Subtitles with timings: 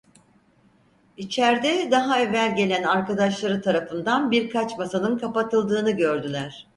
[1.17, 6.67] İçerde, daha evvel gelen arkadaşları tarafından birkaç masanın kapatıldığını gördüler.